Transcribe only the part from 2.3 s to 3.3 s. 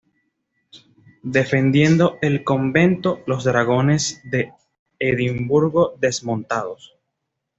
convento,